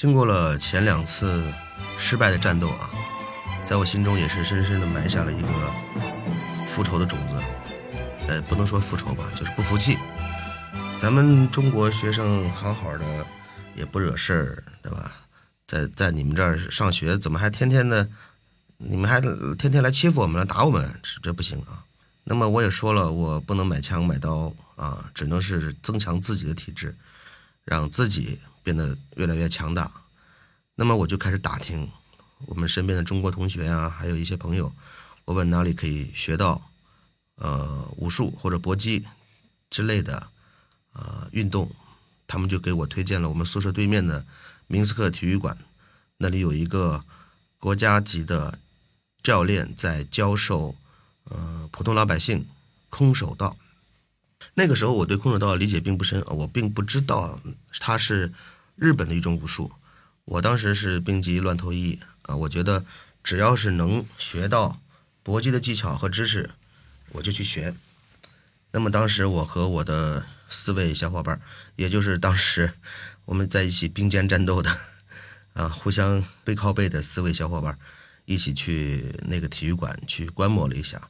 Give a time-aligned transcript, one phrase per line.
[0.00, 1.44] 经过了前两次
[1.98, 2.90] 失败的战斗啊，
[3.66, 5.48] 在我心中也是深深的埋下了一个
[6.66, 7.34] 复仇的种子。
[8.26, 9.98] 呃，不能说复仇吧，就是不服气。
[10.98, 13.04] 咱们中国学生好好的，
[13.74, 15.12] 也不惹事儿，对吧？
[15.66, 18.08] 在在你们这儿上学，怎么还天天的？
[18.78, 21.84] 你们还天天来欺负我们，来打我们，这这不行啊！
[22.24, 26.96] 那么我也说了，我不能买枪买刀啊，只能是增强自己的体质，
[27.66, 29.90] 让自己变得越来越强大。
[30.74, 31.90] 那么我就开始打听
[32.46, 34.72] 我们身边的中国同学啊，还有一些朋友，
[35.24, 36.70] 我问哪里可以学到
[37.36, 39.06] 呃武术或者搏击
[39.68, 40.28] 之类的
[40.92, 41.70] 呃运动，
[42.26, 44.24] 他们就给我推荐了我们宿舍对面的
[44.66, 45.58] 明斯克体育馆，
[46.18, 47.04] 那里有一个
[47.58, 48.58] 国家级的。
[49.22, 50.74] 教练在教授，
[51.24, 52.48] 呃，普通老百姓
[52.88, 53.54] 空手道。
[54.60, 57.40] 那个时候我对空手道理解并不深，我并不知道
[57.78, 58.30] 它是
[58.76, 59.72] 日本的一种武术。
[60.26, 62.84] 我当时是兵籍乱投医啊，我觉得
[63.24, 64.78] 只要是能学到
[65.22, 66.50] 搏击的技巧和知识，
[67.12, 67.74] 我就去学。
[68.70, 71.40] 那么当时我和我的四位小伙伴，
[71.76, 72.74] 也就是当时
[73.24, 74.76] 我们在一起并肩战斗的
[75.54, 77.78] 啊，互相背靠背的四位小伙伴。
[78.26, 81.08] 一起去那个体育馆去观摩了一下，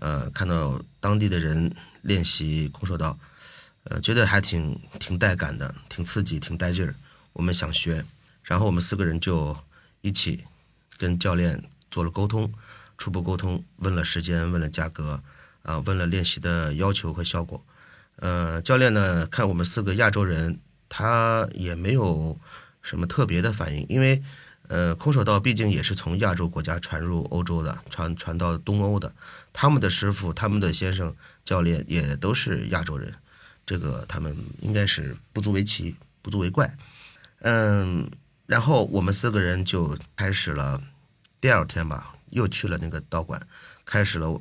[0.00, 3.18] 呃，看到当地的人练习空手道，
[3.84, 6.94] 呃，觉得还挺挺带感的，挺刺激，挺带劲儿。
[7.32, 8.04] 我们想学，
[8.42, 9.56] 然后我们四个人就
[10.00, 10.44] 一起
[10.96, 12.52] 跟教练做了沟通，
[12.96, 15.22] 初步沟通，问了时间，问了价格，
[15.62, 17.64] 啊，问了练习的要求和效果。
[18.16, 22.38] 呃，教练呢，看我们四个亚洲人，他也没有
[22.82, 24.22] 什么特别的反应，因为。
[24.68, 29.12] 呃，空手道毕竟也是从亚洲国家传入欧洲的，传传到东欧的。
[29.52, 33.14] 他们的师傅、他们的先生、教练也都是亚洲人，
[33.64, 36.76] 这个他们应该是不足为奇，不足为怪。
[37.40, 38.10] 嗯，
[38.46, 40.82] 然后我们四个人就开始了，
[41.40, 43.40] 第二天吧，又去了那个道馆，
[43.86, 44.38] 开始了，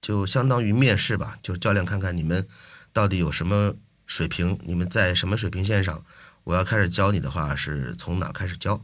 [0.00, 2.48] 就相当于面试吧，就教练看看你们
[2.94, 3.74] 到底有什么
[4.06, 6.02] 水平，你们在什么水平线上，
[6.44, 8.82] 我要开始教你的话，是从哪开始教。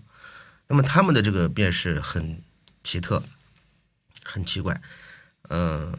[0.68, 2.42] 那么他们的这个便是很
[2.82, 3.22] 奇特，
[4.22, 4.80] 很奇怪，
[5.48, 5.92] 嗯，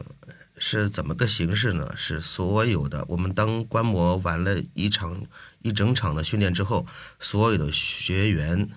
[0.58, 1.94] 是怎么个形式呢？
[1.96, 5.24] 是所有的我们当观摩完了一场
[5.62, 6.86] 一整场的训练之后，
[7.20, 8.68] 所有的学员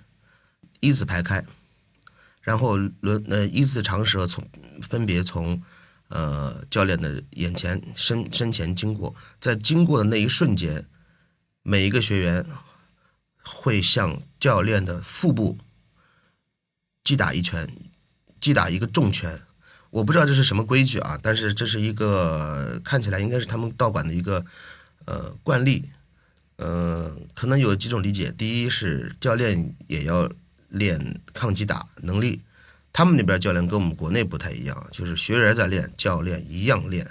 [0.82, 1.44] 一字排开，
[2.42, 4.48] 然后轮呃一字长蛇从
[4.84, 5.64] 分别从
[6.10, 10.88] 呃教练的眼前身身前经过，在经过的那一瞬间，
[11.64, 12.46] 每一个学员
[13.42, 15.58] 会向教练的腹部。
[17.08, 17.66] 击打一拳，
[18.42, 19.40] 击打一个重拳，
[19.92, 24.46] 我不知道这是什么规矩啊，但是这是一个看起来应该是他们道馆的一个
[25.06, 25.86] 呃惯例，
[26.58, 28.30] 呃，可能有几种理解。
[28.38, 30.30] 第一是教练也要
[30.68, 32.42] 练抗击打能力，
[32.92, 37.10] 他们那边教练跟我们国内不太一样，就是学员在练，教练一样练，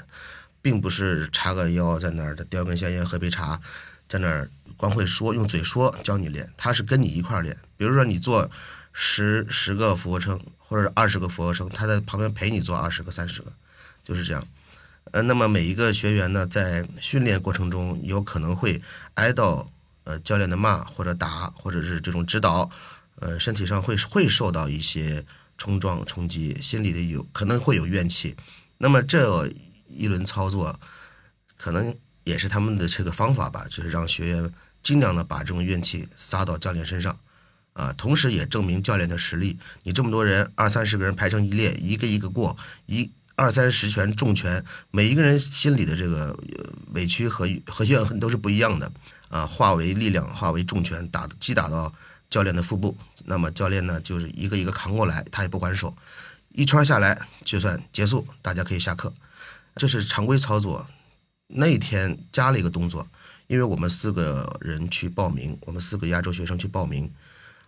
[0.60, 3.58] 并不是叉个腰在那儿的叼根香烟喝杯茶，
[4.06, 7.56] 在那儿光会说用嘴说教你练，他是跟你一块儿练。
[7.78, 8.50] 比如说你做。
[8.98, 13.52] 十十个俯卧撑或者二十个俯卧撑，他在旁边陪你做二十个、三十个，
[14.02, 14.42] 就是这样。
[15.10, 18.80] 呃，那么每一个学员呢，在训练过程中有可能会
[19.16, 19.70] 挨到
[20.04, 22.70] 呃教练的骂或者打，或者是这种指导，
[23.16, 25.26] 呃，身体上会会受到一些
[25.58, 28.34] 冲撞冲击，心里的有可能会有怨气。
[28.78, 29.46] 那么这
[29.88, 30.80] 一轮操作，
[31.58, 34.50] 可能也是他们的这个方法吧，就是让学员
[34.82, 37.20] 尽量的把这种怨气撒到教练身上。
[37.76, 39.58] 啊，同时也证明教练的实力。
[39.82, 42.56] 你这么多人，二三十个人排成一列，一个一个过，
[42.86, 46.34] 一二三十拳重拳，每一个人心里的这个
[46.92, 48.90] 委屈和和怨恨都是不一样的
[49.28, 51.94] 啊，化为力量，化为重拳，打击打到
[52.30, 52.96] 教练的腹部。
[53.26, 55.94] 那么教练呢，就是一个一个扛过来，他也不还手，
[56.54, 59.12] 一圈下来就算结束，大家可以下课。
[59.74, 60.86] 这是常规操作。
[61.48, 63.06] 那天加了一个动作，
[63.48, 67.12] 因为我们四个人去报名，我们四个亚洲学生去报名。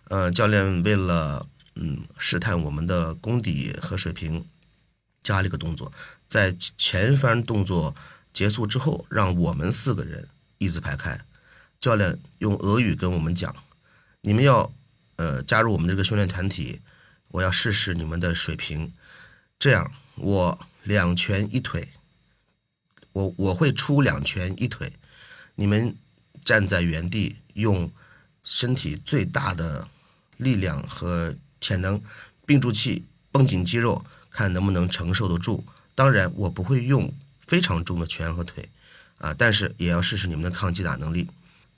[0.09, 4.43] 呃，教练为了嗯试探我们的功底和水平，
[5.21, 5.93] 加了一个动作，
[6.27, 7.95] 在前番动作
[8.33, 11.23] 结束之后，让我们四个人一字排开。
[11.79, 13.55] 教练用俄语跟我们讲
[14.21, 14.73] ：“你们要
[15.17, 16.81] 呃加入我们这个训练团体，
[17.27, 18.91] 我要试试你们的水平。
[19.59, 21.89] 这样，我两拳一腿，
[23.13, 24.91] 我我会出两拳一腿，
[25.53, 25.95] 你们
[26.43, 27.91] 站在原地，用
[28.41, 29.87] 身体最大的。”
[30.39, 32.01] 力量和潜能，
[32.45, 35.65] 并住气，绷紧肌肉，看能不能承受得住。
[35.93, 37.13] 当然，我不会用
[37.45, 38.69] 非常重的拳和腿，
[39.17, 41.29] 啊，但是也要试试你们的抗击打能力。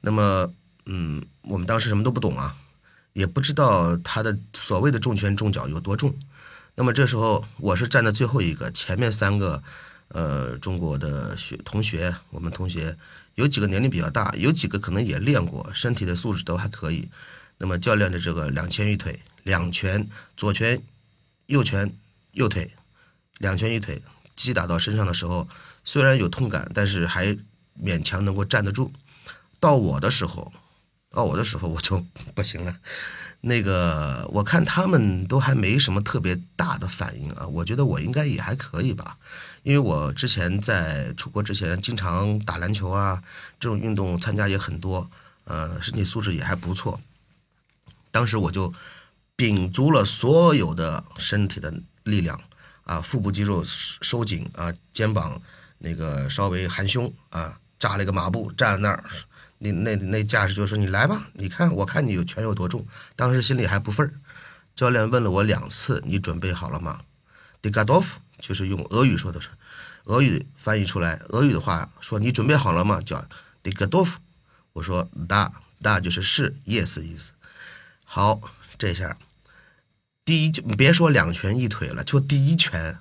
[0.01, 0.53] 那么，
[0.85, 2.55] 嗯，我们当时什么都不懂啊，
[3.13, 6.15] 也不知道他的所谓的重拳重脚有多重。
[6.75, 9.63] 那么这时候我是站在最后一个，前面三个，
[10.09, 12.95] 呃，中国的学同学，我们同学
[13.35, 17.09] 有几个年龄比较大，有几个可能也练过，身体的素质都还可以。
[17.61, 20.81] 那么教练的这个两拳一腿，两拳左拳、
[21.45, 21.93] 右拳、
[22.31, 22.71] 右腿，
[23.37, 24.01] 两拳一腿
[24.35, 25.47] 击打到身上的时候，
[25.85, 27.37] 虽然有痛感，但是还
[27.79, 28.91] 勉强能够站得住。
[29.59, 30.51] 到我的时候，
[31.11, 32.03] 到我的时候我就
[32.33, 32.75] 不行了。
[33.41, 39.17] 那个我看他们都还没什么特别大的反应啊，我觉得我应该也还可以吧，
[39.61, 43.21] 因为我之前在出国之前经常打篮球啊，
[43.59, 45.07] 这种运动参加也很多，
[45.43, 46.99] 呃，身体素质也还不错。
[48.11, 48.73] 当时我就
[49.35, 51.73] 屏足了所有的身体的
[52.03, 52.39] 力量
[52.83, 55.41] 啊，腹部肌肉收紧啊，肩膀
[55.79, 59.03] 那个稍微含胸啊，扎了一个马步站在那儿。
[59.63, 62.85] 那那那架势就说你来吧，你看我看你有拳有多重，
[63.15, 64.13] 当时心里还不忿儿。
[64.73, 67.01] 教练问了我两次，你准备好了吗
[67.61, 69.49] d i g a d o f 就是用俄语说的是，
[70.05, 72.99] 俄语翻译出来，俄语的话说你准备好了吗？
[73.01, 73.23] 叫
[73.61, 74.17] d i g a d o f
[74.73, 75.51] 我说 da
[75.83, 77.33] da 就是是 yes 意思。
[78.13, 78.41] 好，
[78.77, 79.17] 这下
[80.25, 82.99] 第一就你别说两拳一腿了，就第一拳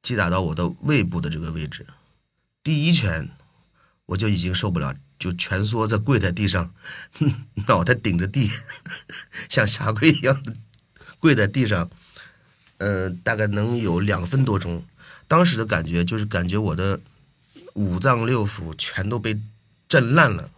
[0.00, 1.86] 击打到我的胃部的这个位置，
[2.62, 3.28] 第一拳
[4.06, 4.96] 我就已经受不了。
[5.18, 6.72] 就蜷缩在跪在地上，
[7.68, 8.50] 脑袋顶着地，
[9.50, 10.42] 像下跪一样
[11.18, 11.90] 跪在地上，
[12.78, 14.82] 呃，大概能有两分多钟。
[15.26, 16.98] 当时的感觉就是感觉我的
[17.74, 19.38] 五脏六腑全都被
[19.86, 20.50] 震烂了，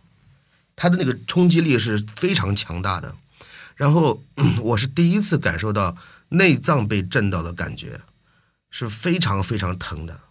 [0.80, 3.14] 它的那个冲击力是非常强大的。
[3.76, 4.24] 然后
[4.64, 5.94] 我是第一次感受到
[6.30, 8.00] 内脏被震到的感觉，
[8.70, 10.22] 是非常非常疼的，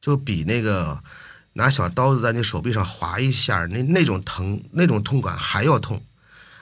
[0.00, 1.04] 就比那个。
[1.56, 6.04] 拿小刀子在你手臂上划一下，那那种疼，那种痛感还要痛，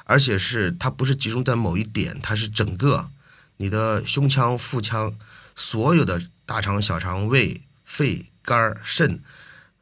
[0.05, 3.09] 而且是它不是集中在某一点，它是整个
[3.57, 5.17] 你的胸腔、腹腔
[5.57, 9.23] 所有的大肠、小肠、胃、肺、肝、肾，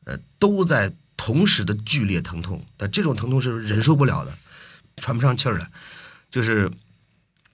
[0.04, 2.64] 呃，都在同时的剧烈疼痛。
[2.78, 4.32] 但这种疼痛是忍受不了的，
[4.96, 5.70] 喘不上气儿来，
[6.30, 6.70] 就是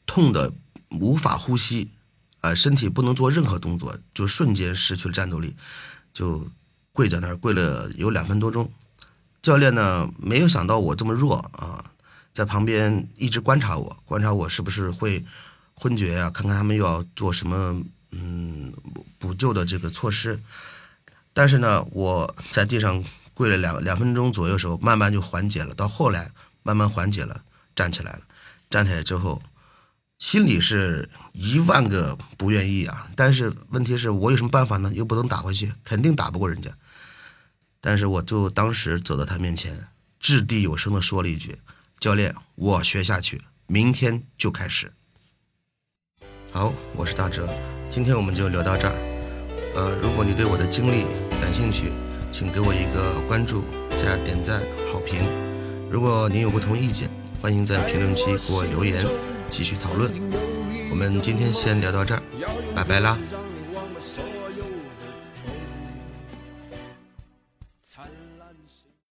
[0.06, 0.52] 痛的
[0.90, 1.90] 无法呼吸，
[2.40, 5.56] 啊，身体不能做任何动作，就瞬间失去了战斗力，
[6.12, 6.48] 就。
[6.96, 8.72] 跪在那儿跪了有两分多钟，
[9.42, 11.92] 教练呢没有想到我这么弱啊，
[12.32, 15.22] 在旁边一直观察我，观察我是不是会
[15.74, 17.82] 昏厥呀，看看他们又要做什么
[18.12, 18.72] 嗯
[19.18, 20.40] 补救的这个措施。
[21.34, 23.04] 但是呢，我在地上
[23.36, 26.30] 跪了两两分钟左右时候，慢慢就缓解了，到后来
[26.62, 27.42] 慢慢缓解了，
[27.74, 28.22] 站起来了，
[28.70, 29.42] 站起来之后。
[30.18, 34.90] 心里是一万个不愿意啊，但是问题是我有什么办法呢？
[34.94, 36.70] 又不能打回去，肯定打不过人家。
[37.82, 41.58] 但是我就当时走到他面前，掷地有声的说了一句
[42.00, 44.90] ：“教练，我学下去，明天就开始。”
[46.50, 47.46] 好，我是大哲，
[47.90, 48.94] 今天我们就聊到这儿。
[49.74, 51.04] 呃，如果你对我的经历
[51.42, 51.92] 感兴趣，
[52.32, 53.64] 请给我一个关注、
[53.96, 54.60] 加点赞、
[54.92, 55.20] 好评。
[55.90, 57.08] 如果您有不同意见，
[57.40, 59.04] 欢迎在评论区给我留言。
[59.48, 60.10] 继续讨论，
[60.90, 62.22] 我们今天先聊到这儿，
[62.74, 63.16] 拜拜啦。